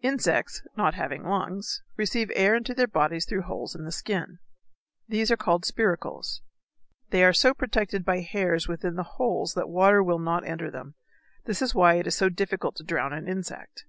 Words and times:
Insects, 0.00 0.62
not 0.76 0.94
having 0.94 1.24
lungs, 1.24 1.82
receive 1.96 2.30
air 2.36 2.54
into 2.54 2.72
their 2.72 2.86
bodies 2.86 3.24
through 3.26 3.42
holes 3.42 3.74
in 3.74 3.84
the 3.84 3.90
skin. 3.90 4.38
These 5.08 5.32
are 5.32 5.36
called 5.36 5.64
spiracles. 5.64 6.40
They 7.10 7.24
are 7.24 7.32
so 7.32 7.52
protected 7.52 8.04
by 8.04 8.20
hairs 8.20 8.68
within 8.68 8.94
the 8.94 9.02
holes 9.18 9.54
that 9.54 9.68
water 9.68 10.00
will 10.00 10.20
not 10.20 10.46
enter 10.46 10.70
them. 10.70 10.94
This 11.46 11.60
is 11.60 11.74
why 11.74 11.94
it 11.94 12.06
is 12.06 12.14
so 12.14 12.28
difficult 12.28 12.76
to 12.76 12.84
drown 12.84 13.12
an 13.12 13.26
insect. 13.26 13.84